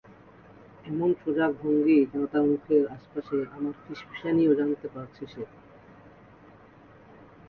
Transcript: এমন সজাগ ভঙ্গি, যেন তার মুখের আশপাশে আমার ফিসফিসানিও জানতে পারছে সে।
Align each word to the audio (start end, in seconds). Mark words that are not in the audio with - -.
এমন 0.85 1.09
সজাগ 1.21 1.51
ভঙ্গি, 1.61 1.97
যেন 2.11 2.23
তার 2.25 2.43
মুখের 2.43 2.83
আশপাশে 2.87 3.35
আমার 3.51 3.73
ফিসফিসানিও 3.81 4.53
জানতে 4.55 4.87
পারছে 4.87 5.23
সে। 5.27 5.43